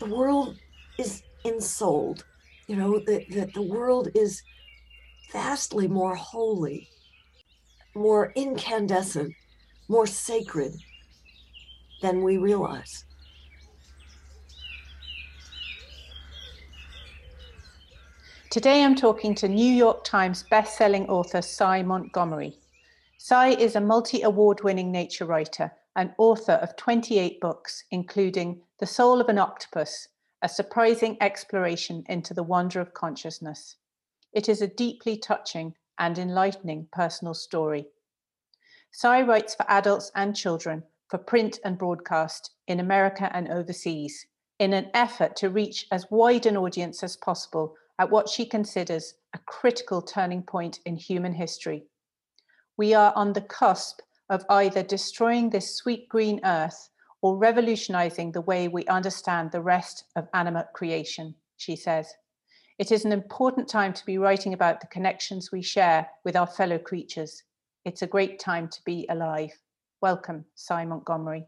[0.00, 0.56] the world
[0.98, 2.24] is ensouled,
[2.66, 4.42] you know, that, that the world is
[5.30, 6.88] vastly more holy,
[7.94, 9.32] more incandescent,
[9.88, 10.72] more sacred
[12.00, 13.04] than we realize.
[18.50, 22.56] Today I'm talking to New York Times best-selling author Sy Montgomery.
[23.18, 29.20] Sy is a multi-award winning nature writer and author of 28 books, including The Soul
[29.20, 30.08] of an Octopus,
[30.42, 33.76] a surprising exploration into the wonder of consciousness.
[34.32, 37.88] It is a deeply touching and enlightening personal story.
[38.92, 44.26] Sy writes for adults and children, for print and broadcast in America and overseas,
[44.58, 49.14] in an effort to reach as wide an audience as possible at what she considers
[49.34, 51.84] a critical turning point in human history.
[52.76, 56.88] We are on the cusp of either destroying this sweet green earth
[57.20, 62.14] or revolutionizing the way we understand the rest of animate creation, she says.
[62.78, 66.46] It is an important time to be writing about the connections we share with our
[66.46, 67.42] fellow creatures.
[67.84, 69.52] It's a great time to be alive.
[70.00, 71.46] Welcome, Sy Montgomery.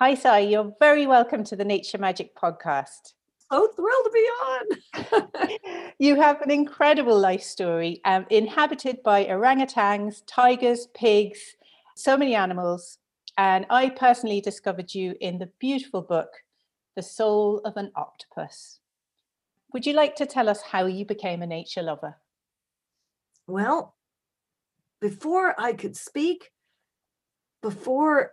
[0.00, 0.38] Hi, Sy.
[0.40, 3.12] You're very welcome to the Nature Magic podcast
[3.54, 5.92] so thrilled to be on.
[5.98, 11.56] you have an incredible life story um, inhabited by orangutans, tigers, pigs,
[11.94, 12.98] so many animals.
[13.38, 16.30] And I personally discovered you in the beautiful book,
[16.96, 18.80] The Soul of an Octopus.
[19.72, 22.16] Would you like to tell us how you became a nature lover?
[23.46, 23.94] Well,
[25.00, 26.50] before I could speak,
[27.62, 28.32] before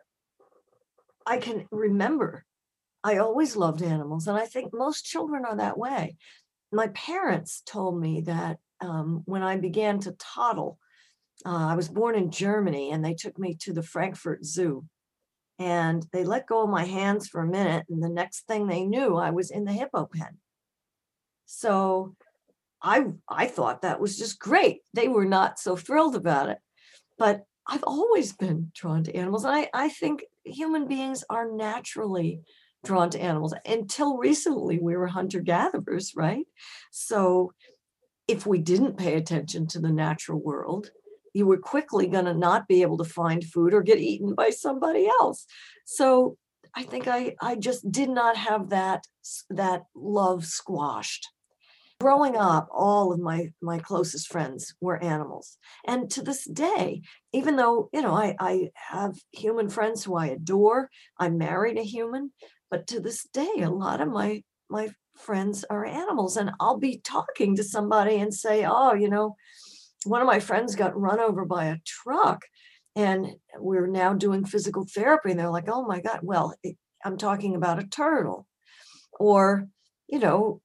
[1.28, 2.45] I can remember
[3.03, 6.17] I always loved animals, and I think most children are that way.
[6.71, 10.77] My parents told me that um, when I began to toddle,
[11.45, 14.85] uh, I was born in Germany, and they took me to the Frankfurt Zoo.
[15.59, 18.84] And they let go of my hands for a minute, and the next thing they
[18.84, 20.38] knew, I was in the hippo pen.
[21.45, 22.16] So
[22.81, 24.81] I I thought that was just great.
[24.94, 26.57] They were not so thrilled about it,
[27.17, 29.44] but I've always been drawn to animals.
[29.44, 32.41] And I I think human beings are naturally
[32.84, 33.53] drawn to animals.
[33.66, 36.46] Until recently, we were hunter gatherers, right?
[36.92, 37.53] So
[38.28, 40.91] if we didn't pay attention to the natural world,
[41.34, 44.50] you were quickly going to not be able to find food or get eaten by
[44.50, 45.46] somebody else.
[45.86, 46.38] So
[46.75, 49.06] I think I, I just did not have that,
[49.50, 51.28] that love squashed.
[52.00, 55.58] Growing up, all of my, my closest friends were animals.
[55.86, 60.28] And to this day, even though, you know, I, I have human friends who I
[60.28, 60.90] adore,
[61.20, 62.31] I married a human,
[62.72, 63.80] but to this day a mm.
[63.80, 68.66] lot of my my friends are animals and i'll be talking to somebody and say
[68.66, 69.36] oh you know
[70.06, 72.42] one of my friends got run over by a truck
[72.96, 77.18] and we're now doing physical therapy and they're like oh my god well it, i'm
[77.18, 78.48] talking about a turtle.
[79.20, 79.68] Or
[80.08, 80.62] you know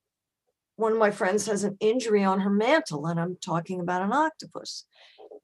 [0.77, 4.13] one of my friends has an injury on her mantle and i'm talking about an
[4.13, 4.87] octopus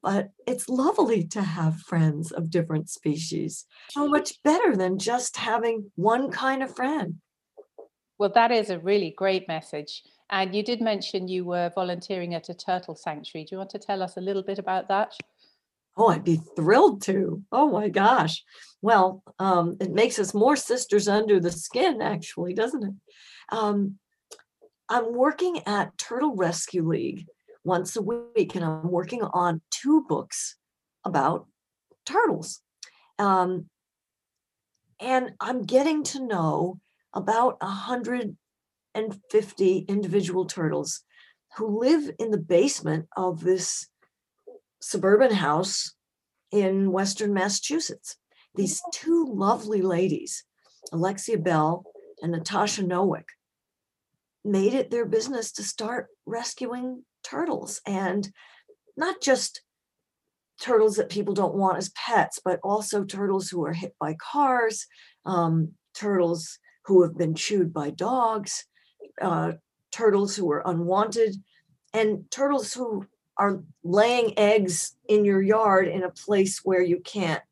[0.03, 3.67] but it's lovely to have friends of different species.
[3.91, 7.17] So much better than just having one kind of friend.
[8.19, 10.03] Well, that is a really great message.
[10.31, 13.45] And you did mention you were volunteering at a turtle sanctuary.
[13.45, 15.13] Do you want to tell us a little bit about that?
[15.97, 17.43] Oh, I'd be thrilled to.
[17.53, 18.43] Oh my gosh.
[18.81, 22.95] Well, um, it makes us more sisters under the skin, actually, doesn't it?
[23.51, 23.99] Um,
[24.89, 27.27] I'm working at Turtle Rescue League,
[27.65, 30.57] once a week, and I'm working on two books
[31.05, 31.47] about
[32.07, 32.61] turtles.
[33.19, 33.69] Um,
[35.01, 36.79] and I'm getting to know
[37.13, 41.03] about 150 individual turtles
[41.57, 43.89] who live in the basement of this
[44.81, 45.95] suburban house
[46.51, 48.17] in Western Massachusetts.
[48.55, 50.45] These two lovely ladies,
[50.93, 51.85] Alexia Bell
[52.23, 53.25] and Natasha Nowick,
[54.45, 58.31] made it their business to start rescuing turtles and
[58.97, 59.63] not just
[60.61, 64.87] turtles that people don't want as pets, but also turtles who are hit by cars,
[65.25, 68.65] um, turtles who have been chewed by dogs,
[69.21, 69.53] uh,
[69.91, 71.35] turtles who are unwanted,
[71.93, 73.05] and turtles who
[73.37, 77.43] are laying eggs in your yard in a place where you can't,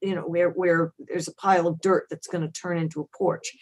[0.00, 3.16] you know, where, where there's a pile of dirt that's going to turn into a
[3.16, 3.52] porch.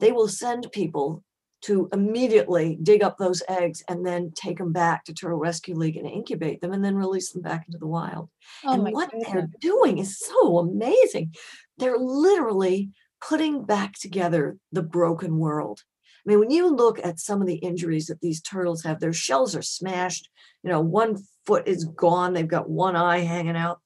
[0.00, 1.24] They will send people
[1.62, 5.96] to immediately dig up those eggs and then take them back to Turtle Rescue League
[5.96, 8.28] and incubate them and then release them back into the wild.
[8.64, 9.32] Oh and what goodness.
[9.32, 11.34] they're doing is so amazing.
[11.78, 12.90] They're literally
[13.20, 15.82] putting back together the broken world.
[16.26, 19.12] I mean, when you look at some of the injuries that these turtles have, their
[19.12, 20.28] shells are smashed,
[20.62, 21.16] you know, one
[21.46, 23.80] foot is gone, they've got one eye hanging out.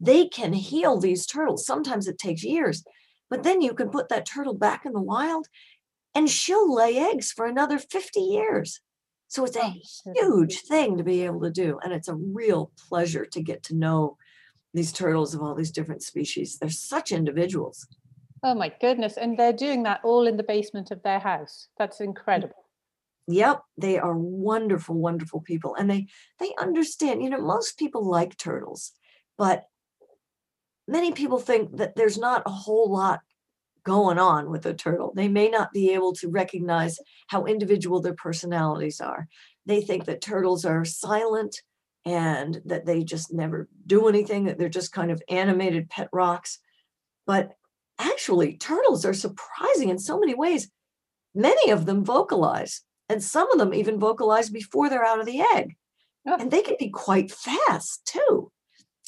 [0.00, 1.66] They can heal these turtles.
[1.66, 2.84] Sometimes it takes years
[3.30, 5.46] But then you can put that turtle back in the wild
[6.14, 8.80] and she'll lay eggs for another 50 years.
[9.28, 11.78] So it's a Oh, huge thing to be able to do.
[11.82, 14.16] And it's a real pleasure to get to know
[14.74, 16.58] these turtles of all these different species.
[16.58, 17.86] They're such individuals.
[18.42, 19.16] Oh my goodness.
[19.16, 21.68] And they're doing that all in the basement of their house.
[21.78, 22.56] That's incredible.
[23.28, 25.76] Yep, they are wonderful, wonderful people.
[25.76, 26.08] And they
[26.40, 28.92] they understand, you know, most people like turtles,
[29.38, 29.64] but
[30.88, 33.20] many people think that there's not a whole lot
[33.84, 35.12] going on with a turtle.
[35.14, 36.98] They may not be able to recognize
[37.28, 39.28] how individual their personalities are.
[39.66, 41.60] They think that turtles are silent
[42.04, 46.58] and that they just never do anything, that they're just kind of animated pet rocks.
[47.26, 47.52] But
[47.98, 50.70] actually, turtles are surprising in so many ways.
[51.34, 55.40] Many of them vocalize, and some of them even vocalize before they're out of the
[55.54, 55.76] egg.
[56.26, 56.36] Oh.
[56.38, 58.50] And they can be quite fast too.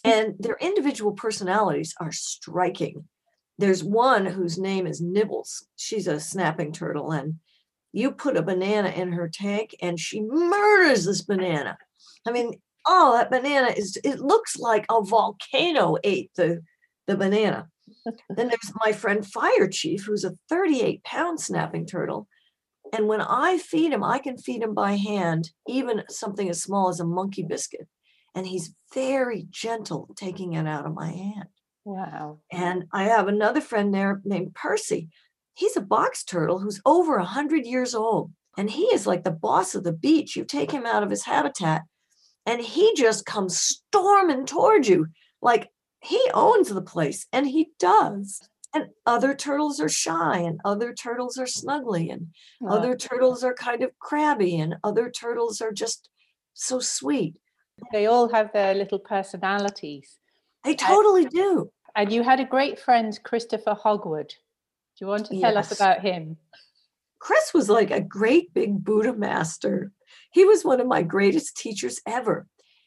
[0.04, 3.08] And their individual personalities are striking.
[3.62, 5.68] There's one whose name is Nibbles.
[5.76, 7.36] She's a snapping turtle, and
[7.92, 11.78] you put a banana in her tank, and she murders this banana.
[12.26, 12.54] I mean,
[12.88, 16.62] oh, that banana is, it looks like a volcano ate the,
[17.06, 17.68] the banana.
[18.30, 22.26] then there's my friend Fire Chief, who's a 38 pound snapping turtle.
[22.92, 26.88] And when I feed him, I can feed him by hand, even something as small
[26.88, 27.86] as a monkey biscuit.
[28.34, 31.46] And he's very gentle taking it out of my hand.
[31.84, 32.40] Wow.
[32.50, 35.08] And I have another friend there named Percy.
[35.54, 38.32] He's a box turtle who's over 100 years old.
[38.56, 40.36] And he is like the boss of the beach.
[40.36, 41.82] You take him out of his habitat,
[42.44, 45.06] and he just comes storming towards you
[45.40, 45.70] like
[46.02, 48.40] he owns the place, and he does.
[48.74, 52.28] And other turtles are shy, and other turtles are snuggly, and
[52.60, 52.76] Wow.
[52.76, 56.10] other turtles are kind of crabby, and other turtles are just
[56.54, 57.36] so sweet.
[57.92, 60.18] They all have their little personalities.
[60.64, 61.70] They totally do.
[61.94, 64.28] And you had a great friend, Christopher Hogwood.
[64.28, 66.36] Do you want to tell us about him?
[67.18, 69.92] Chris was like a great big Buddha master.
[70.32, 72.46] He was one of my greatest teachers ever.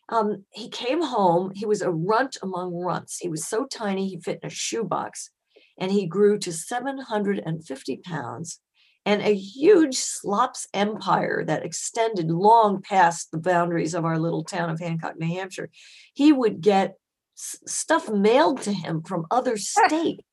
[0.09, 3.17] Um, he came home, he was a runt among runts.
[3.17, 5.31] He was so tiny, he fit in a shoebox,
[5.79, 8.59] and he grew to 750 pounds
[9.05, 14.69] and a huge slops empire that extended long past the boundaries of our little town
[14.69, 15.69] of Hancock, New Hampshire.
[16.13, 16.95] He would get
[17.37, 20.23] s- stuff mailed to him from other states.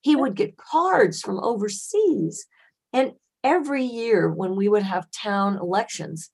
[0.00, 2.46] He would get cards from overseas.
[2.92, 3.12] And
[3.42, 6.30] every year when we would have town elections,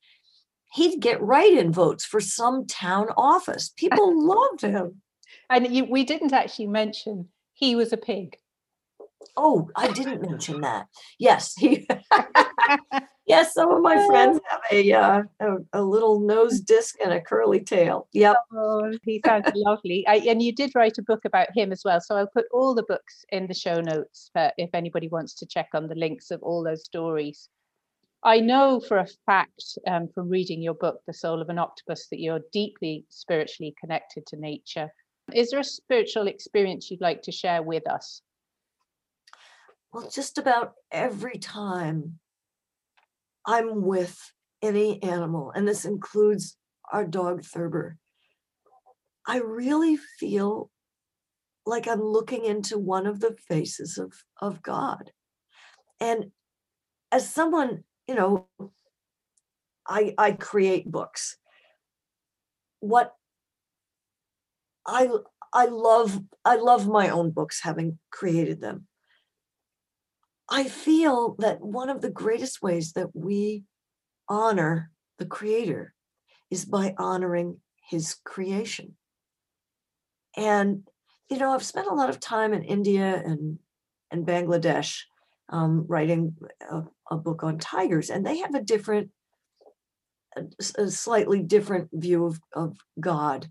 [0.74, 3.72] he'd get write-in votes for some town office.
[3.76, 5.02] People loved him.
[5.48, 8.36] And you, we didn't actually mention he was a pig.
[9.36, 10.86] Oh, I didn't mention that.
[11.18, 11.86] Yes, he.
[13.26, 17.20] yes, some of my friends have a, uh, a a little nose disc and a
[17.20, 18.08] curly tail.
[18.12, 18.36] Yep.
[18.52, 20.06] Oh, he sounds lovely.
[20.06, 22.00] I, and you did write a book about him as well.
[22.00, 25.46] So I'll put all the books in the show notes for if anybody wants to
[25.46, 27.48] check on the links of all those stories.
[28.24, 32.06] I know for a fact um, from reading your book, The Soul of an Octopus,
[32.10, 34.88] that you're deeply spiritually connected to nature.
[35.34, 38.22] Is there a spiritual experience you'd like to share with us?
[39.92, 42.20] Well, just about every time
[43.46, 44.18] I'm with
[44.62, 46.56] any animal, and this includes
[46.92, 47.96] our dog Thurber,
[49.26, 50.70] I really feel
[51.64, 55.12] like I'm looking into one of the faces of, of God.
[56.00, 56.32] And
[57.12, 58.48] as someone, you know,
[59.86, 61.36] I I create books.
[62.80, 63.14] What
[64.86, 65.08] I
[65.52, 68.86] I love I love my own books having created them.
[70.52, 73.64] I feel that one of the greatest ways that we
[74.28, 75.94] honor the creator
[76.50, 78.96] is by honoring his creation.
[80.36, 80.86] And
[81.30, 83.58] you know, I've spent a lot of time in India and
[84.10, 85.00] and Bangladesh
[85.48, 86.36] um, writing
[86.70, 89.10] a, a book on tigers, and they have a different,
[90.76, 93.48] a slightly different view of, of God.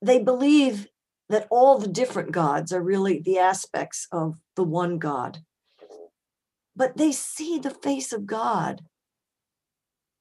[0.00, 0.86] They believe
[1.28, 5.38] that all the different gods are really the aspects of the one God,
[6.76, 8.82] but they see the face of God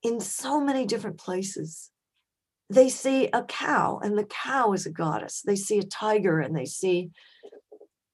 [0.04, 1.90] in so many different places.
[2.70, 5.42] They see a cow, and the cow is a goddess.
[5.46, 7.12] They see a tiger, and they see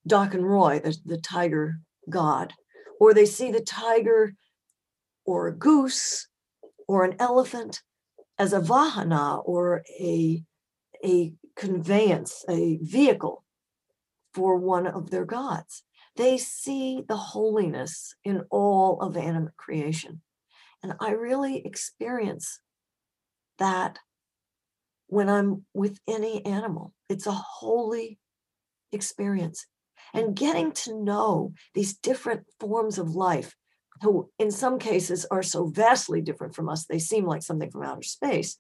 [0.08, 1.80] Dakshin Rai, the, the tiger
[2.10, 2.54] god,
[3.00, 4.34] or they see the tiger
[5.26, 6.28] or a goose
[6.88, 7.82] or an elephant
[8.38, 10.44] as a vahana or a,
[11.06, 13.44] a conveyance, a vehicle
[14.34, 15.84] for one of their gods.
[16.20, 20.22] They see the holiness in all of animate creation.
[20.84, 22.60] And I really experience
[23.58, 24.00] that
[25.08, 26.94] when I'm with any animal.
[27.08, 28.20] It's a holy
[28.92, 29.66] experience.
[30.14, 33.56] and getting to know these different forms of life
[34.02, 37.84] who in some cases are so vastly different from us they seem like something from
[37.84, 38.58] outer space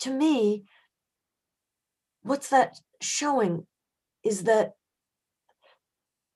[0.00, 0.64] to me
[2.22, 3.66] what's that showing
[4.24, 4.72] is that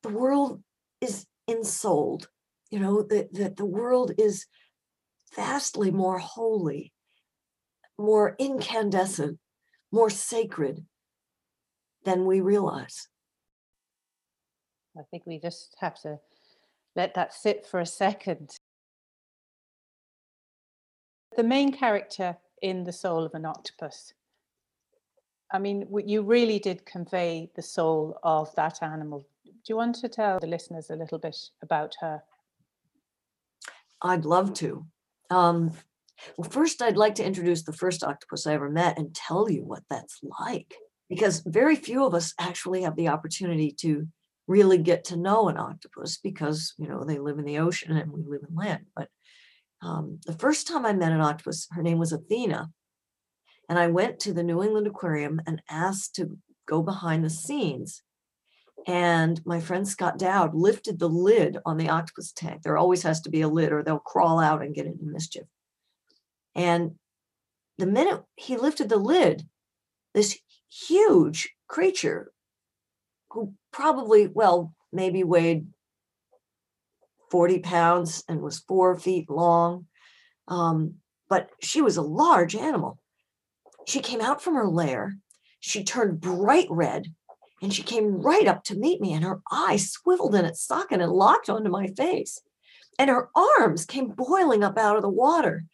[0.02, 0.62] the world
[1.00, 2.28] is ensouled
[2.70, 4.46] you know that, that the world is
[5.34, 6.92] vastly more holy
[7.98, 9.38] more incandescent
[9.90, 10.84] more sacred
[12.04, 13.08] than we realize
[14.98, 16.18] I think we just have to
[16.94, 18.50] let that sit for a second.
[21.36, 24.12] The main character in The Soul of an Octopus.
[25.50, 29.26] I mean, you really did convey the soul of that animal.
[29.64, 32.22] Do you want to tell the listeners a little bit about her?
[34.02, 34.86] I'd love to.
[35.30, 35.72] Um,
[36.36, 39.64] well, first, I'd like to introduce the first octopus I ever met and tell you
[39.64, 40.74] what that's like,
[41.08, 44.08] because very few of us actually have the opportunity to
[44.48, 48.10] really get to know an octopus because you know they live in the ocean and
[48.12, 49.08] we live in land but
[49.82, 52.68] um, the first time i met an octopus her name was athena
[53.68, 58.02] and i went to the new england aquarium and asked to go behind the scenes
[58.86, 63.20] and my friend scott dowd lifted the lid on the octopus tank there always has
[63.20, 65.44] to be a lid or they'll crawl out and get into mischief
[66.54, 66.92] and
[67.78, 69.46] the minute he lifted the lid
[70.14, 72.32] this huge creature
[73.30, 75.66] who probably, well, maybe weighed
[77.30, 79.86] 40 pounds and was four feet long.
[80.48, 80.96] Um,
[81.28, 82.98] but she was a large animal.
[83.86, 85.16] She came out from her lair.
[85.60, 87.06] She turned bright red
[87.62, 91.00] and she came right up to meet me, and her eyes swiveled in its socket
[91.00, 92.40] and locked onto my face.
[92.98, 95.64] And her arms came boiling up out of the water.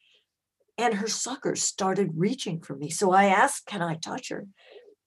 [0.76, 2.90] And her suckers started reaching for me.
[2.90, 4.46] So I asked, Can I touch her?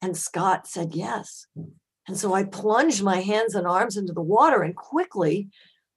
[0.02, 1.46] And Scott said yes.
[2.08, 5.50] And so I plunged my hands and arms into the water, and quickly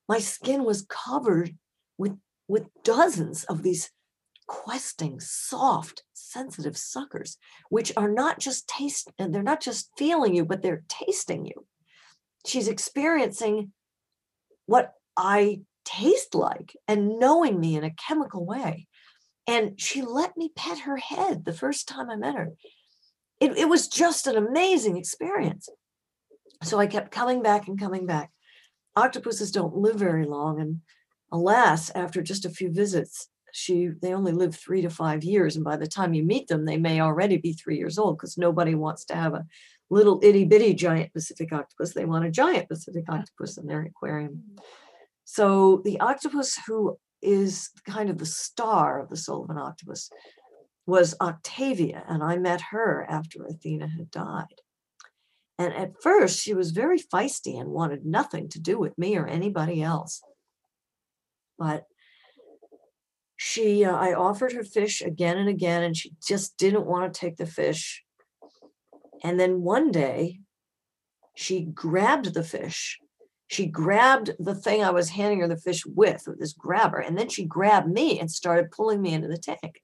[0.06, 1.56] my skin was covered
[1.96, 3.90] with, with dozens of these
[4.46, 7.38] questing, soft, sensitive suckers,
[7.70, 11.64] which are not just taste, and they're not just feeling you, but they're tasting you.
[12.46, 13.72] She's experiencing
[14.66, 18.86] what I taste like and knowing me in a chemical way.
[19.46, 22.52] And she let me pet her head the first time I met her.
[23.40, 25.68] It, it was just an amazing experience.
[26.62, 28.30] So I kept coming back and coming back.
[28.96, 30.60] Octopuses don't live very long.
[30.60, 30.80] And
[31.30, 35.54] alas, after just a few visits, she they only live three to five years.
[35.54, 38.36] And by the time you meet them, they may already be three years old because
[38.36, 39.46] nobody wants to have a
[39.90, 41.94] little itty bitty giant Pacific octopus.
[41.94, 44.42] They want a giant Pacific octopus in their aquarium.
[45.24, 50.10] So the octopus who is kind of the star of the soul of an octopus
[50.84, 54.60] was Octavia, and I met her after Athena had died.
[55.58, 59.26] And at first, she was very feisty and wanted nothing to do with me or
[59.26, 60.20] anybody else.
[61.56, 61.84] But
[63.36, 67.18] she, uh, I offered her fish again and again, and she just didn't want to
[67.18, 68.04] take the fish.
[69.22, 70.40] And then one day,
[71.34, 72.98] she grabbed the fish.
[73.48, 77.18] She grabbed the thing I was handing her the fish with, with this grabber, and
[77.18, 79.82] then she grabbed me and started pulling me into the tank.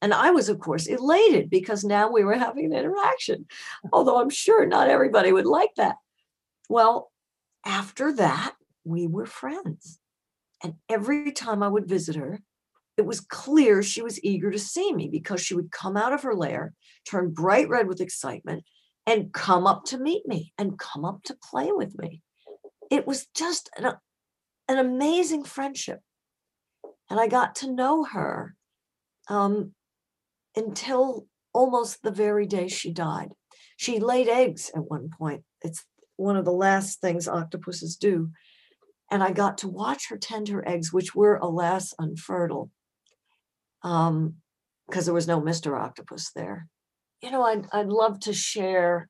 [0.00, 3.46] And I was, of course, elated because now we were having an interaction,
[3.92, 5.96] although I'm sure not everybody would like that.
[6.68, 7.10] Well,
[7.64, 9.98] after that, we were friends.
[10.62, 12.40] And every time I would visit her,
[12.98, 16.24] it was clear she was eager to see me because she would come out of
[16.24, 16.74] her lair,
[17.08, 18.64] turn bright red with excitement,
[19.06, 22.20] and come up to meet me and come up to play with me.
[22.90, 23.92] It was just an,
[24.68, 26.00] an amazing friendship.
[27.08, 28.56] And I got to know her
[29.28, 29.74] um,
[30.56, 33.28] until almost the very day she died.
[33.76, 35.44] She laid eggs at one point.
[35.62, 35.84] It's
[36.16, 38.30] one of the last things octopuses do.
[39.08, 42.70] And I got to watch her tend her eggs, which were, alas, unfertile,
[43.82, 44.34] because um,
[44.90, 45.78] there was no Mr.
[45.78, 46.68] Octopus there.
[47.22, 49.08] You know, I'd, I'd love to share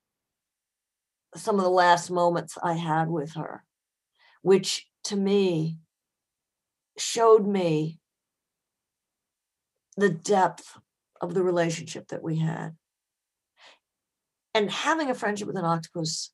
[1.36, 3.64] some of the last moments I had with her,
[4.42, 5.78] which to me
[6.96, 8.00] showed me
[9.96, 10.78] the depth
[11.20, 12.76] of the relationship that we had.
[14.54, 16.30] And having a friendship with an octopus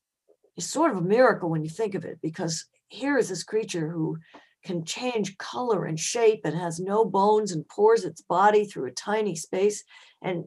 [0.57, 3.89] is sort of a miracle when you think of it, because here is this creature
[3.89, 4.19] who
[4.65, 8.93] can change color and shape and has no bones and pours its body through a
[8.93, 9.85] tiny space.
[10.23, 10.45] And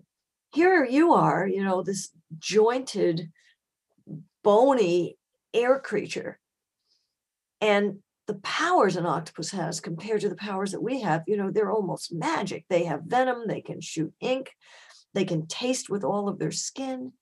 [0.54, 2.10] here you are, you know, this
[2.40, 3.32] jointed,
[4.44, 5.18] bony
[5.54, 6.40] air creature.
[7.62, 11.50] And the powers an octopus has compared to the powers that we have, you know,
[11.50, 12.66] they're almost magic.
[12.70, 14.52] They have venom, they can shoot ink,
[15.14, 17.14] they can taste with all of their skin.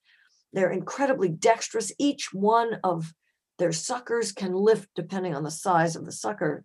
[0.54, 1.92] they're incredibly dexterous.
[2.00, 3.14] Each one of
[3.58, 6.64] their suckers can lift, depending on the size of the sucker.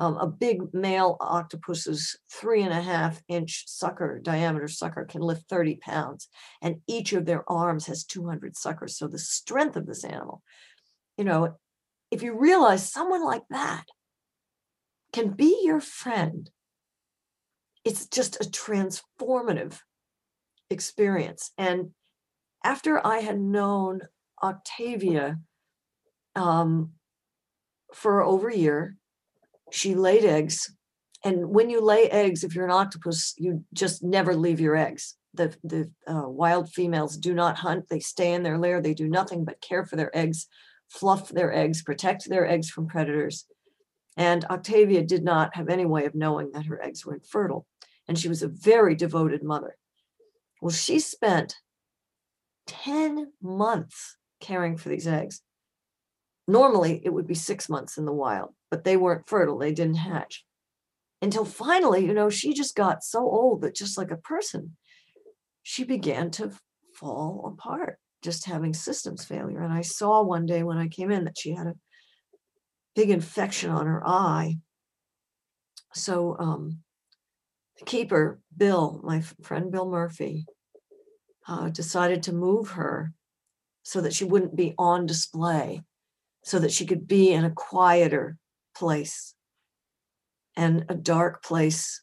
[0.00, 5.46] Um, a big male octopus's three and a half inch sucker diameter sucker can lift
[5.50, 6.28] 30 pounds,
[6.62, 8.96] and each of their arms has 200 suckers.
[8.96, 10.42] So the strength of this animal,
[11.18, 11.58] you know,
[12.10, 13.84] if you realize someone like that
[15.12, 16.50] can be your friend,
[17.84, 19.80] it's just a transformative
[20.70, 21.52] experience.
[21.58, 21.90] And
[22.64, 24.00] after I had known
[24.42, 25.38] Octavia
[26.34, 26.92] um,
[27.92, 28.96] for over a year,
[29.70, 30.74] she laid eggs.
[31.24, 35.16] And when you lay eggs, if you're an octopus, you just never leave your eggs.
[35.34, 39.08] The, the uh, wild females do not hunt, they stay in their lair, they do
[39.08, 40.48] nothing but care for their eggs,
[40.88, 43.46] fluff their eggs, protect their eggs from predators.
[44.16, 47.66] And Octavia did not have any way of knowing that her eggs were infertile.
[48.08, 49.76] And she was a very devoted mother.
[50.60, 51.56] Well, she spent
[52.66, 55.42] 10 months caring for these eggs.
[56.48, 59.96] Normally, it would be six months in the wild, but they weren't fertile, they didn't
[59.96, 60.44] hatch.
[61.22, 64.76] Until finally, you know, she just got so old that just like a person,
[65.62, 66.52] she began to
[66.94, 69.62] fall apart, just having systems failure.
[69.62, 71.76] And I saw one day when I came in that she had a
[72.96, 74.58] big infection on her eye.
[75.94, 76.78] So um,
[77.78, 80.46] the keeper, Bill, my friend Bill Murphy,
[81.46, 83.12] uh, decided to move her
[83.82, 85.82] so that she wouldn't be on display,
[86.44, 88.36] so that she could be in a quieter
[88.80, 89.34] place
[90.56, 92.02] and a dark place,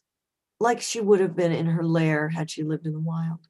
[0.60, 3.40] like she would have been in her lair had she lived in the wild.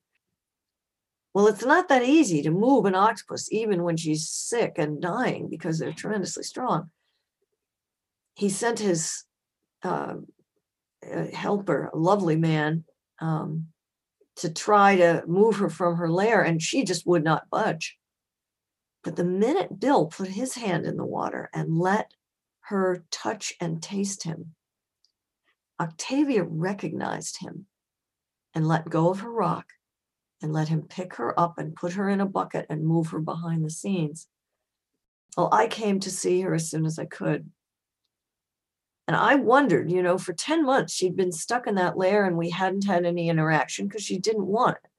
[1.34, 5.48] Well, it's not that easy to move an octopus, even when she's sick and dying,
[5.48, 6.90] because they're tremendously strong.
[8.34, 9.24] He sent his
[9.82, 10.14] uh,
[11.32, 12.84] helper, a lovely man,
[13.20, 13.66] um,
[14.36, 17.98] to try to move her from her lair, and she just would not budge.
[19.04, 22.10] But the minute Bill put his hand in the water and let
[22.68, 24.54] her touch and taste him,
[25.80, 27.66] Octavia recognized him
[28.54, 29.66] and let go of her rock
[30.42, 33.20] and let him pick her up and put her in a bucket and move her
[33.20, 34.26] behind the scenes.
[35.36, 37.50] Well, I came to see her as soon as I could.
[39.06, 42.36] And I wondered, you know, for 10 months she'd been stuck in that lair and
[42.36, 44.90] we hadn't had any interaction because she didn't want it.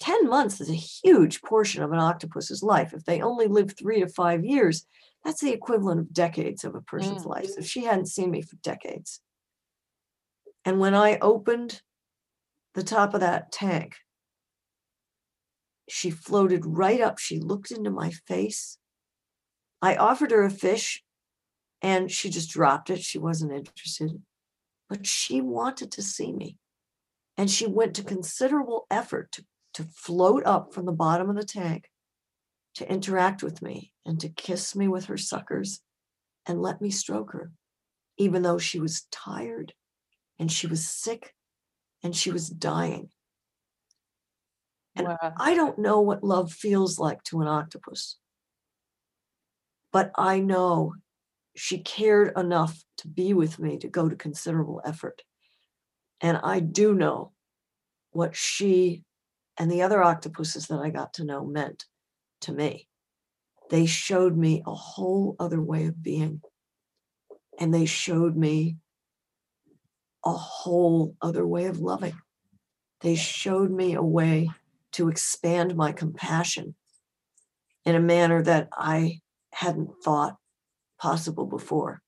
[0.00, 2.92] 10 months is a huge portion of an octopus's life.
[2.92, 4.86] If they only live three to five years,
[5.26, 7.30] that's the equivalent of decades of a person's Mm.
[7.30, 7.50] life.
[7.50, 9.20] So she hadn't seen me for decades.
[10.64, 11.82] And when I opened
[12.74, 13.96] the top of that tank,
[15.88, 17.18] she floated right up.
[17.18, 18.78] She looked into my face.
[19.82, 21.04] I offered her a fish
[21.82, 23.02] and she just dropped it.
[23.02, 24.22] She wasn't interested,
[24.88, 26.56] but she wanted to see me.
[27.36, 31.44] And she went to considerable effort to, to float up from the bottom of the
[31.44, 31.90] tank
[32.76, 35.80] to interact with me and to kiss me with her suckers
[36.46, 37.50] and let me stroke her,
[38.18, 39.72] even though she was tired
[40.38, 41.34] and she was sick
[42.02, 43.08] and she was dying.
[44.94, 45.34] And Wow.
[45.38, 48.18] I don't know what love feels like to an octopus,
[49.92, 50.94] but I know
[51.54, 55.22] she cared enough to be with me to go to considerable effort.
[56.20, 57.32] And I do know
[58.10, 59.02] what she
[59.58, 61.86] and the other octopuses that I got to know meant
[62.46, 62.88] to me.
[63.70, 66.40] They showed me a whole other way of being.
[67.58, 68.76] And they showed me
[70.24, 72.16] a whole other way of loving.
[73.00, 74.50] They showed me a way
[74.92, 76.74] to expand my compassion
[77.84, 79.20] in a manner that I
[79.52, 80.36] hadn't thought
[80.98, 82.00] possible before.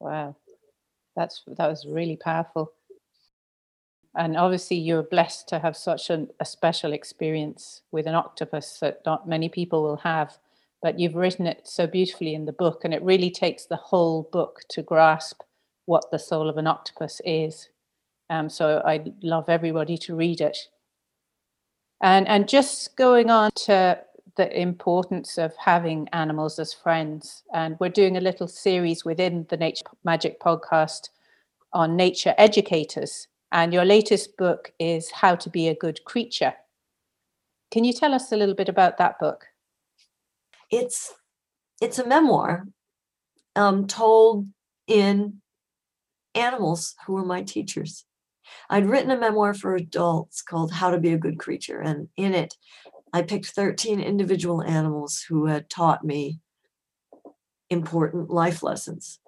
[0.00, 0.36] Wow.
[1.16, 2.72] That's that was really powerful.
[4.16, 9.00] And obviously you're blessed to have such an, a special experience with an octopus that
[9.06, 10.38] not many people will have.
[10.82, 14.28] But you've written it so beautifully in the book, and it really takes the whole
[14.32, 15.42] book to grasp
[15.86, 17.68] what the soul of an octopus is.
[18.28, 20.58] Um, so I'd love everybody to read it.
[22.02, 23.98] And and just going on to
[24.36, 27.42] the importance of having animals as friends.
[27.52, 31.10] And we're doing a little series within the Nature Magic podcast
[31.72, 33.28] on nature educators.
[33.52, 36.54] And your latest book is How to Be a Good Creature.
[37.70, 39.44] Can you tell us a little bit about that book?
[40.70, 41.12] It's
[41.82, 42.66] it's a memoir
[43.54, 44.46] um, told
[44.86, 45.42] in
[46.34, 48.06] animals who were my teachers.
[48.70, 52.32] I'd written a memoir for adults called How to Be a Good Creature, and in
[52.32, 52.54] it,
[53.12, 56.40] I picked 13 individual animals who had taught me
[57.68, 59.20] important life lessons.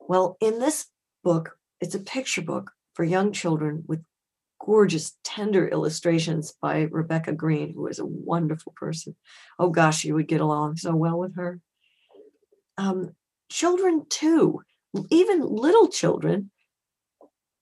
[0.00, 0.86] Well, in this
[1.22, 4.02] book, it's a picture book for young children with
[4.58, 9.14] gorgeous, tender illustrations by Rebecca Green, who is a wonderful person.
[9.58, 11.60] Oh gosh, you would get along so well with her.
[12.78, 13.10] Um,
[13.50, 14.62] children, too,
[15.10, 16.50] even little children,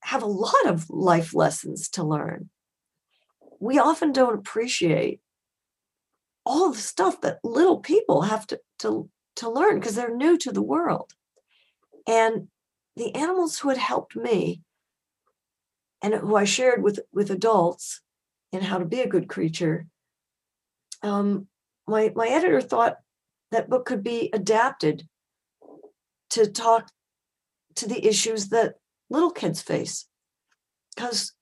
[0.04, 2.48] have a lot of life lessons to learn.
[3.58, 5.20] We often don't appreciate
[6.46, 10.52] all the stuff that little people have to, to, to learn because they're new to
[10.52, 11.12] the world.
[12.06, 12.48] And
[12.96, 14.60] the animals who had helped me
[16.04, 18.02] and who I shared with, with adults
[18.52, 19.86] in how to be a good creature,
[21.02, 21.46] um,
[21.88, 22.98] my, my editor thought
[23.50, 25.08] that book could be adapted
[26.28, 26.90] to talk
[27.76, 28.74] to the issues that
[29.08, 30.06] little kids face.
[30.94, 31.32] Because,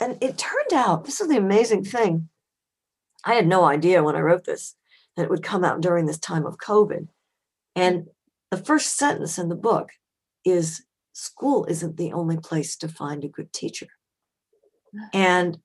[0.00, 2.30] and it turned out, this is the amazing thing.
[3.22, 4.76] I had no idea when I wrote this
[5.16, 7.08] that it would come out during this time of COVID.
[7.74, 8.06] And
[8.50, 9.90] the first sentence in the book
[10.42, 13.88] is school isn't the only place to find a good teacher.
[15.12, 15.58] And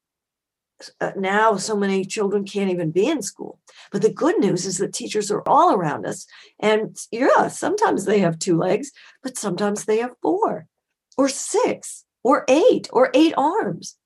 [1.00, 3.60] uh, now so many children can't even be in school.
[3.92, 6.26] But the good news is that teachers are all around us.
[6.60, 8.92] And yeah, sometimes they have two legs,
[9.24, 10.68] but sometimes they have four
[11.18, 13.98] or six or eight or eight arms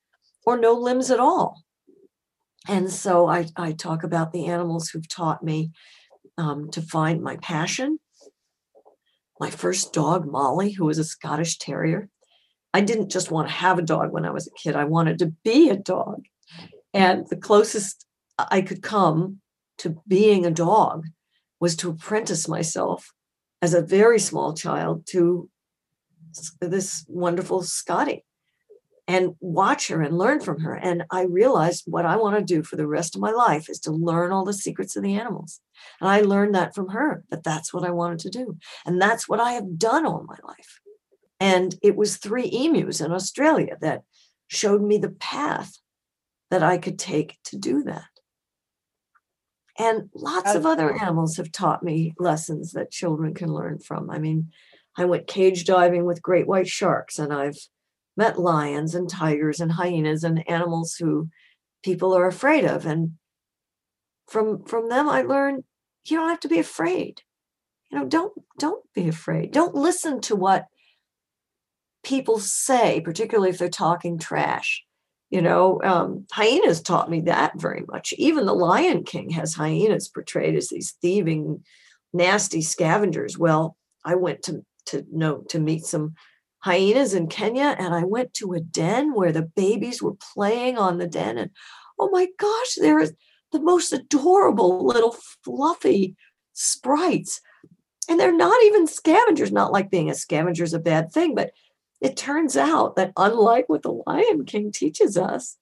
[0.45, 1.63] or no limbs at all.
[2.67, 5.71] And so I, I talk about the animals who've taught me
[6.37, 7.99] um, to find my passion.
[9.39, 12.09] My first dog, Molly, who was a Scottish Terrier.
[12.75, 15.19] I didn't just want to have a dog when I was a kid, I wanted
[15.19, 16.25] to be a dog.
[16.93, 18.05] And the closest
[18.37, 19.39] I could come
[19.77, 21.05] to being a dog
[21.61, 23.13] was to apprentice myself
[23.61, 25.49] as a very small child to
[26.59, 28.25] this wonderful Scotty
[29.07, 30.73] and watch her and learn from her.
[30.75, 33.79] And I realized what I want to do for the rest of my life is
[33.81, 35.61] to learn all the secrets of the animals.
[36.01, 38.57] And I learned that from her, that that's what I wanted to do.
[38.85, 40.81] And that's what I have done all my life.
[41.39, 44.03] And it was three emus in Australia that
[44.47, 45.79] showed me the path
[46.51, 48.05] that I could take to do that.
[49.77, 54.09] And lots of other animals have taught me lessons that children can learn from.
[54.09, 54.51] I mean,
[54.97, 57.57] I went cage diving with great white sharks, and I've
[58.15, 61.29] met lions and tigers and hyenas and animals who
[61.83, 62.85] people are afraid of.
[62.85, 63.13] And
[64.27, 65.65] from from them, I learned
[66.05, 67.21] you don't have to be afraid.
[67.91, 69.51] You know, don't don't be afraid.
[69.51, 70.67] Don't listen to what
[72.05, 74.83] people say, particularly if they're talking trash.
[75.31, 78.13] You know, um, hyenas taught me that very much.
[78.17, 81.65] Even the Lion King has hyenas portrayed as these thieving,
[82.13, 83.37] nasty scavengers.
[83.37, 86.13] Well, I went to to know to meet some
[86.59, 90.99] hyenas in Kenya, and I went to a den where the babies were playing on
[90.99, 91.49] the den, and
[91.99, 93.13] oh my gosh, there is
[93.51, 96.15] the most adorable little fluffy
[96.53, 97.41] sprites.
[98.07, 101.49] And they're not even scavengers, not like being a scavenger is a bad thing, but
[102.01, 105.57] it turns out that unlike what the Lion King teaches us,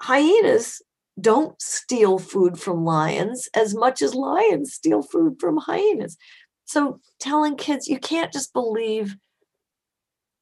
[0.00, 0.82] hyenas
[1.20, 6.16] don't steal food from lions as much as lions steal food from hyenas.
[6.64, 9.16] So telling kids you can't just believe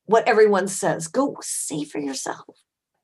[0.07, 2.47] what everyone says, go see for yourself.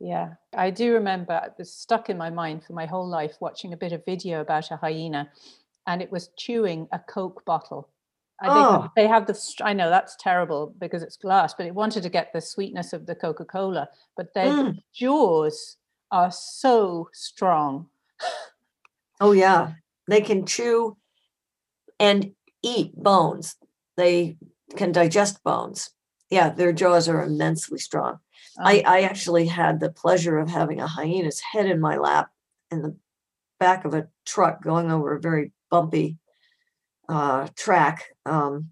[0.01, 3.73] Yeah, I do remember it was stuck in my mind for my whole life watching
[3.73, 5.31] a bit of video about a hyena
[5.87, 7.89] and it was chewing a Coke bottle
[8.43, 8.91] Oh.
[8.97, 12.09] They, they have the, I know that's terrible because it's glass, but it wanted to
[12.09, 13.89] get the sweetness of the Coca Cola.
[14.17, 14.83] But their mm.
[14.93, 15.77] jaws
[16.11, 17.87] are so strong.
[19.21, 19.75] Oh, yeah.
[20.09, 20.97] They can chew
[22.01, 23.57] and eat bones,
[23.97, 24.37] they
[24.77, 25.91] can digest bones.
[26.31, 28.19] Yeah, their jaws are immensely strong.
[28.59, 32.31] Um, I, I actually had the pleasure of having a hyena's head in my lap
[32.71, 32.97] in the
[33.61, 36.19] back of a truck going over a very bumpy
[37.09, 38.15] uh, track.
[38.27, 38.71] Um,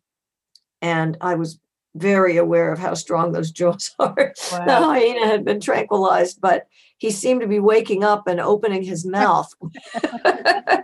[0.81, 1.61] and I was
[1.95, 4.35] very aware of how strong those jaws are.
[4.53, 4.64] Wow.
[4.64, 6.66] The hyena had been tranquilized, but
[6.99, 9.53] he seemed to be waking up and opening his mouth.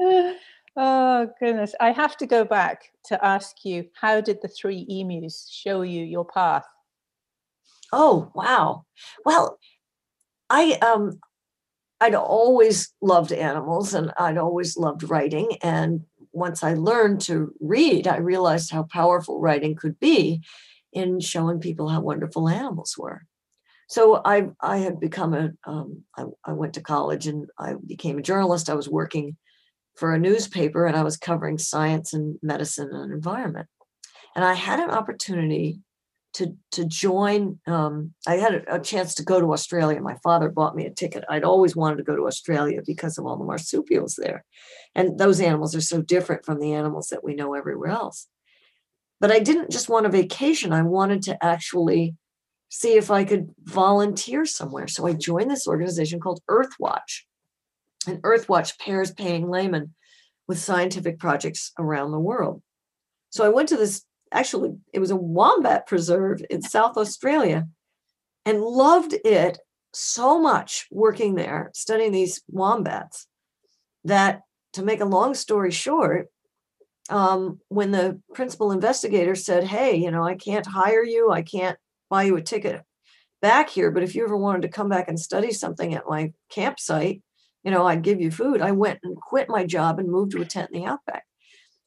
[0.76, 1.74] oh, goodness.
[1.80, 6.04] I have to go back to ask you how did the three emus show you
[6.04, 6.66] your path?
[7.92, 8.84] Oh, wow.
[9.24, 9.58] Well,
[10.50, 11.18] I um
[12.00, 18.06] I'd always loved animals and I'd always loved writing and once I learned to read,
[18.06, 20.42] I realized how powerful writing could be
[20.92, 23.22] in showing people how wonderful animals were.
[23.88, 28.18] So I I had become a um, I, I went to college and I became
[28.18, 28.68] a journalist.
[28.68, 29.36] I was working
[29.96, 33.66] for a newspaper and I was covering science and medicine and environment.
[34.36, 35.80] And I had an opportunity
[36.34, 37.58] to to join.
[37.66, 40.00] Um, I had a, a, chance to go to Australia.
[40.00, 41.24] My father bought me a ticket.
[41.28, 44.44] I'd always wanted to go to Australia because of all the marsupials there,
[44.94, 48.28] and those animals are so different from the animals that we know everywhere else.
[49.20, 50.72] But I didn't just want a vacation.
[50.72, 52.14] I wanted to actually
[52.68, 54.88] see if I could volunteer somewhere.
[54.88, 57.22] So I joined this organization called Earthwatch.
[58.06, 59.94] And Earthwatch pairs paying laymen
[60.46, 62.62] with scientific projects around the world.
[63.30, 67.66] So I went to this, actually, it was a wombat preserve in South Australia
[68.44, 69.58] and loved it
[69.92, 73.26] so much working there, studying these wombats,
[74.04, 74.42] that
[74.74, 76.28] to make a long story short,
[77.10, 81.78] um, when the principal investigator said, Hey, you know, I can't hire you, I can't
[82.10, 82.82] buy you a ticket
[83.40, 86.32] back here, but if you ever wanted to come back and study something at my
[86.50, 87.22] campsite,
[87.64, 88.60] you know, I'd give you food.
[88.60, 91.24] I went and quit my job and moved to a tent in the outback.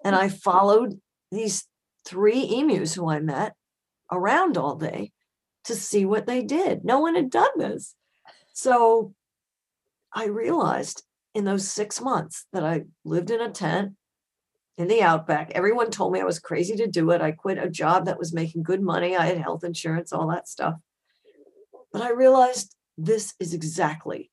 [0.03, 0.99] And I followed
[1.31, 1.65] these
[2.05, 3.53] three emus who I met
[4.11, 5.11] around all day
[5.65, 6.83] to see what they did.
[6.83, 7.95] No one had done this.
[8.53, 9.13] So
[10.13, 13.93] I realized in those six months that I lived in a tent
[14.77, 15.51] in the outback.
[15.51, 17.21] Everyone told me I was crazy to do it.
[17.21, 19.15] I quit a job that was making good money.
[19.15, 20.75] I had health insurance, all that stuff.
[21.93, 24.31] But I realized this is exactly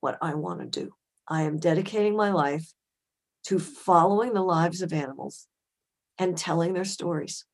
[0.00, 0.92] what I want to do.
[1.26, 2.72] I am dedicating my life
[3.44, 5.46] to following the lives of animals
[6.18, 7.44] and telling their stories.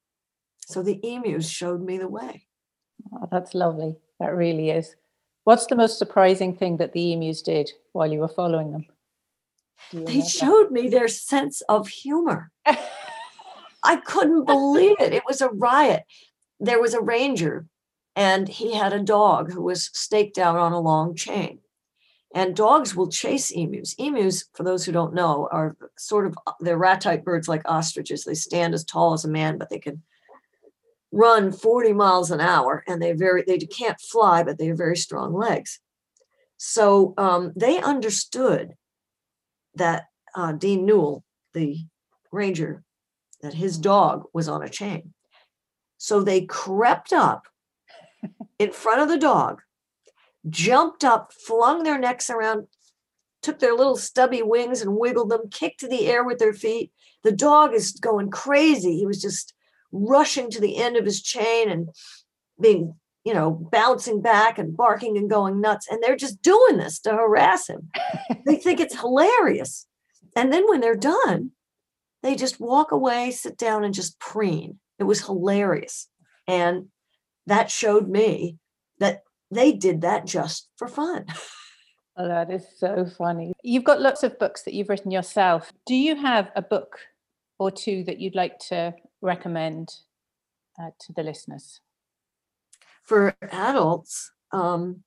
[0.66, 2.46] So the emus showed me the way.
[3.12, 3.96] Oh, that's lovely.
[4.20, 4.96] That really is.
[5.44, 8.86] What's the most surprising thing that the emus did while you were following them?
[9.92, 12.50] They showed me their sense of humor.
[13.84, 15.12] I couldn't believe it.
[15.12, 16.04] It was a riot.
[16.58, 17.66] There was a ranger,
[18.16, 21.58] and he had a dog who was staked out on a long chain.
[22.34, 23.94] And dogs will chase emus.
[23.96, 28.24] Emus, for those who don't know, are sort of they're ratite birds like ostriches.
[28.24, 30.02] They stand as tall as a man, but they can
[31.12, 34.96] run 40 miles an hour and they very they can't fly, but they have very
[34.96, 35.78] strong legs.
[36.56, 38.74] So um, they understood
[39.76, 41.78] that uh, Dean Newell, the
[42.32, 42.82] ranger,
[43.42, 45.14] that his dog was on a chain.
[45.98, 47.46] So they crept up
[48.58, 49.62] in front of the dog,
[50.48, 52.66] jumped up, flung their necks around,
[53.42, 56.92] took their little stubby wings and wiggled them, kicked to the air with their feet.
[57.22, 58.96] The dog is going crazy.
[58.96, 59.54] He was just
[59.92, 61.88] rushing to the end of his chain and
[62.60, 65.86] being, you know, bouncing back and barking and going nuts.
[65.90, 67.90] And they're just doing this to harass him.
[68.46, 69.86] they think it's hilarious.
[70.36, 71.52] And then when they're done,
[72.22, 74.78] they just walk away, sit down, and just preen.
[74.98, 76.08] It was hilarious.
[76.46, 76.86] And
[77.46, 78.56] that showed me
[78.98, 79.22] that
[79.54, 81.26] they did that just for fun.
[82.16, 83.54] Oh, that is so funny.
[83.64, 85.72] You've got lots of books that you've written yourself.
[85.84, 87.00] Do you have a book
[87.58, 89.92] or two that you'd like to recommend
[90.80, 91.80] uh, to the listeners?
[93.02, 95.02] For adults, um,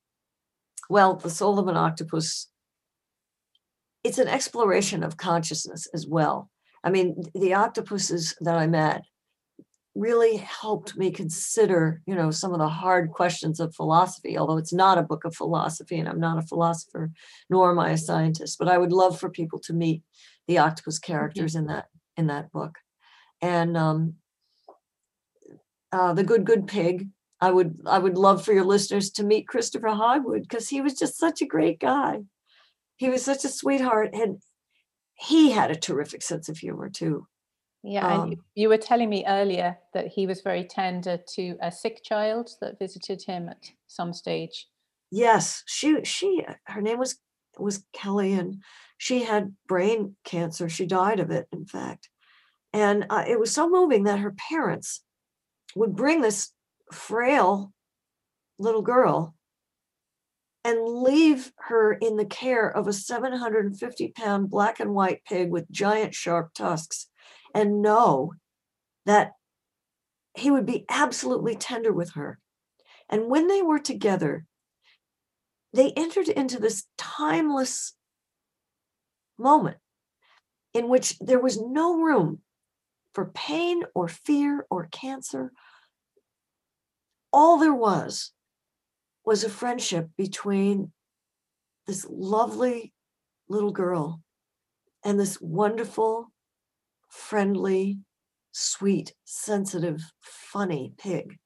[0.89, 2.47] well, The Soul of an Octopus,
[4.03, 6.49] it's an exploration of consciousness as well.
[6.83, 9.03] I mean, the octopuses that I met
[9.97, 14.73] really helped me consider, you know, some of the hard questions of philosophy, although it's
[14.73, 17.11] not a book of philosophy and I'm not a philosopher,
[17.49, 20.03] nor am I a scientist, but I would love for people to meet
[20.47, 21.61] the octopus characters mm-hmm.
[21.61, 22.77] in that in that book.
[23.41, 24.15] And um,
[25.91, 27.09] uh, the good good pig.
[27.39, 30.95] I would I would love for your listeners to meet Christopher Hogwood because he was
[30.95, 32.21] just such a great guy.
[32.95, 34.41] He was such a sweetheart, and
[35.13, 37.27] he had a terrific sense of humor too.
[37.83, 41.57] Yeah, um, and you, you were telling me earlier that he was very tender to
[41.61, 44.67] a sick child that visited him at some stage.
[45.11, 47.17] Yes, she she her name was
[47.57, 48.61] was Kelly, and
[48.97, 50.69] she had brain cancer.
[50.69, 52.09] She died of it, in fact,
[52.73, 55.03] and uh, it was so moving that her parents
[55.75, 56.51] would bring this
[56.91, 57.73] frail
[58.59, 59.35] little girl
[60.63, 65.71] and leave her in the care of a 750 pound black and white pig with
[65.71, 67.07] giant sharp tusks
[67.53, 68.33] and know
[69.05, 69.33] that
[70.35, 72.39] he would be absolutely tender with her.
[73.09, 74.45] And when they were together,
[75.73, 77.93] they entered into this timeless
[79.37, 79.77] moment
[80.73, 82.41] in which there was no room
[83.13, 85.51] for pain or fear or cancer.
[87.33, 88.31] All there was
[89.25, 90.91] was a friendship between
[91.87, 92.93] this lovely
[93.49, 94.21] little girl
[95.03, 96.31] and this wonderful,
[97.09, 97.99] friendly,
[98.51, 101.37] sweet, sensitive, funny pig.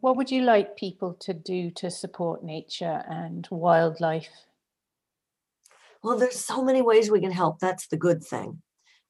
[0.00, 4.28] What would you like people to do to support nature and wildlife?
[6.02, 7.58] Well, there's so many ways we can help.
[7.58, 8.62] That's the good thing.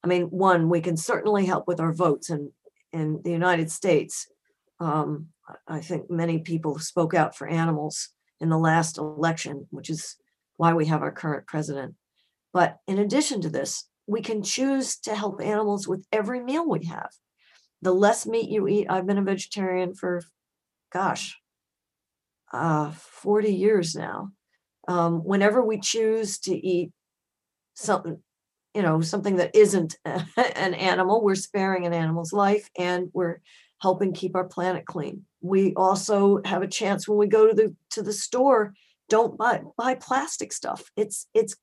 [0.03, 2.53] I mean, one, we can certainly help with our votes in,
[2.93, 4.29] in the United States.
[4.81, 5.29] Um,
[5.67, 10.17] I think many people spoke out for animals in the last election, which is
[10.57, 11.95] why we have our current president.
[12.57, 16.87] But in addition to this, we can choose to help animals with every meal we
[16.87, 17.11] have.
[17.83, 20.23] the less meat you eat, I've been a vegetarian for,
[20.91, 21.39] gosh,
[22.55, 24.31] uh, 40 years now.
[24.89, 26.93] Um, whenever we choose to eat
[27.75, 28.23] something,
[28.73, 33.41] you know, something that isn't an animal, we're sparing an animal's life and we're
[33.83, 35.27] helping keep our planet clean.
[35.43, 38.73] We also have a chance when we go to the to the store,
[39.11, 40.91] don't buy buy plastic stuff.
[40.97, 41.55] It's it's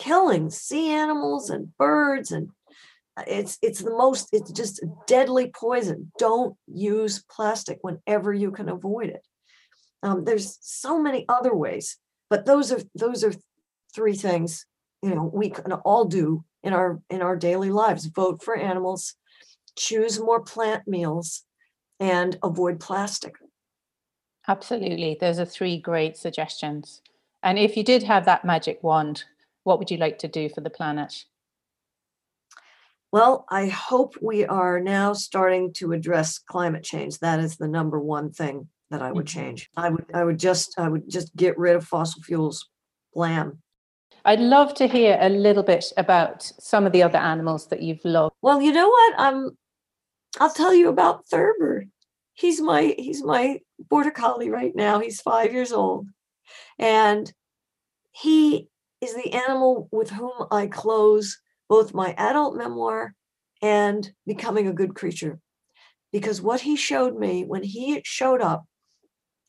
[0.00, 2.48] killing sea animals and birds and
[3.16, 6.10] uh, it's it's the most it's just deadly poison.
[6.18, 9.22] Don't use plastic whenever you can avoid it.
[10.02, 11.98] Um, there's so many other ways
[12.30, 13.34] but those are those are
[13.94, 14.64] three things
[15.02, 18.06] you know we can all do in our in our daily lives.
[18.06, 19.14] Vote for animals
[19.76, 21.42] choose more plant meals
[21.98, 23.34] and avoid plastic.
[24.48, 25.16] Absolutely.
[25.20, 27.02] Those are three great suggestions.
[27.42, 29.24] And if you did have that magic wand
[29.64, 31.24] what would you like to do for the planet
[33.12, 37.18] well, I hope we are now starting to address climate change.
[37.18, 39.40] That is the number one thing that I would mm-hmm.
[39.40, 39.70] change.
[39.76, 42.68] I would I would just I would just get rid of fossil fuels.
[43.14, 43.58] Blam.
[44.24, 48.04] I'd love to hear a little bit about some of the other animals that you've
[48.04, 48.36] loved.
[48.42, 49.14] Well, you know what?
[49.18, 49.50] I'm
[50.38, 51.86] I'll tell you about Thurber.
[52.34, 55.00] He's my he's my border collie right now.
[55.00, 56.06] He's 5 years old.
[56.78, 57.32] And
[58.12, 58.68] he
[59.00, 63.14] is the animal with whom I close both my adult memoir
[63.62, 65.38] and becoming a good creature.
[66.12, 68.64] Because what he showed me when he showed up,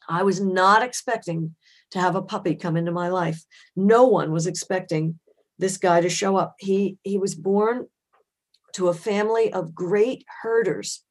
[0.07, 1.55] I was not expecting
[1.91, 3.43] to have a puppy come into my life.
[3.75, 5.19] No one was expecting
[5.57, 6.55] this guy to show up.
[6.59, 7.87] He he was born
[8.73, 11.03] to a family of great herders,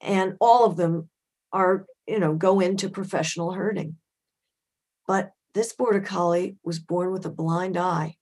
[0.00, 1.08] and all of them
[1.52, 3.96] are you know go into professional herding.
[5.06, 8.14] But this border collie was born with a blind eye.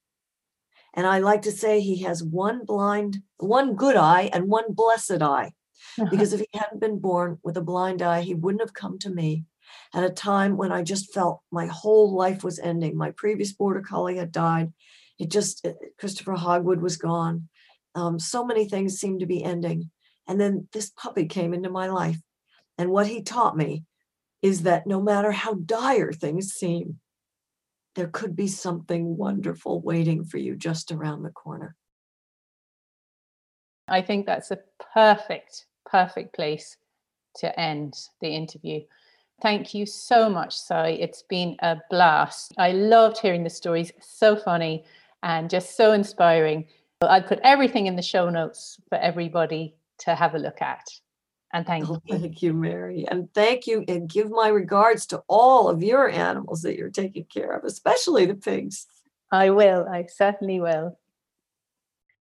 [0.95, 5.21] And I like to say he has one blind, one good eye and one blessed
[5.21, 5.51] eye.
[5.99, 6.07] Uh-huh.
[6.09, 9.11] Because if he hadn't been born with a blind eye, he wouldn't have come to
[9.11, 9.45] me
[9.93, 12.97] at a time when I just felt my whole life was ending.
[12.97, 14.73] My previous border collie had died.
[15.19, 15.63] It just,
[15.99, 17.49] Christopher Hogwood was gone.
[17.93, 19.91] Um, so many things seemed to be ending.
[20.27, 22.17] And then this puppy came into my life.
[22.79, 23.83] And what he taught me
[24.41, 26.99] is that no matter how dire things seem,
[27.97, 31.75] there could be something wonderful waiting for you just around the corner.
[33.87, 34.59] I think that's a
[34.93, 36.77] perfect, perfect place
[37.37, 38.81] to end the interview.
[39.41, 40.89] Thank you so much, Sy.
[40.89, 42.53] It's been a blast.
[42.59, 44.85] I loved hearing the stories, so funny
[45.23, 46.67] and just so inspiring.
[47.01, 50.87] I'd put everything in the show notes for everybody to have a look at.
[51.53, 52.19] And thank oh, you.
[52.19, 53.05] Thank you, Mary.
[53.09, 53.85] And thank you.
[53.87, 58.25] And give my regards to all of your animals that you're taking care of, especially
[58.25, 58.85] the pigs.
[59.31, 59.87] I will.
[59.87, 60.99] I certainly will.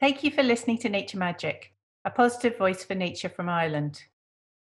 [0.00, 1.72] Thank you for listening to Nature Magic,
[2.04, 4.02] a positive voice for nature from Ireland.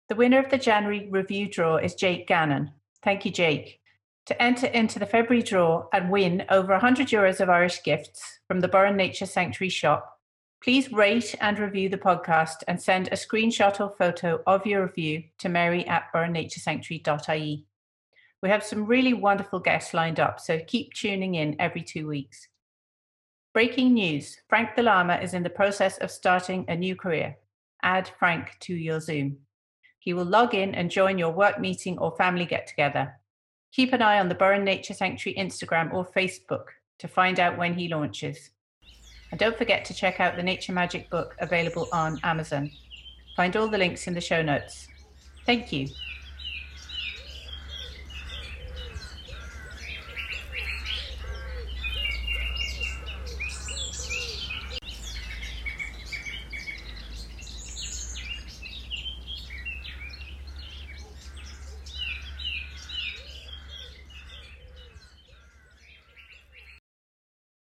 [0.10, 2.72] The winner of the January review draw is Jake Gannon.
[3.04, 3.82] Thank you, Jake.
[4.28, 8.60] To enter into the February draw and win over 100 euros of Irish gifts from
[8.60, 10.17] the Burren Nature Sanctuary shop,
[10.64, 15.24] Please rate and review the podcast and send a screenshot or photo of your review
[15.38, 17.66] to mary at burrennaturesanctuary.ie.
[18.42, 22.48] We have some really wonderful guests lined up, so keep tuning in every two weeks.
[23.54, 27.38] Breaking news Frank the Llama is in the process of starting a new career.
[27.84, 29.38] Add Frank to your Zoom.
[30.00, 33.14] He will log in and join your work meeting or family get together.
[33.74, 36.66] Keep an eye on the Burren Nature Sanctuary Instagram or Facebook
[37.00, 38.52] to find out when he launches.
[39.32, 42.72] And don't forget to check out the Nature Magic book available on Amazon.
[43.36, 44.88] Find all the links in the show notes.
[45.46, 45.88] Thank you.